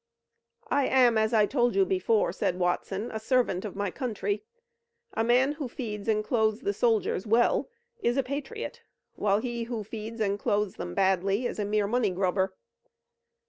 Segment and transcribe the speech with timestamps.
[0.71, 4.43] "I am, as I told you before," said Watson, "a servant of my country.
[5.13, 8.81] A man who feeds and clothes the soldiers well is a patriot,
[9.13, 12.55] while he who feeds and clothes them badly is a mere money grubber."